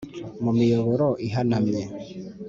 mu 0.43 0.51
miyoboro 0.57 1.07
ihanamye 1.27 1.83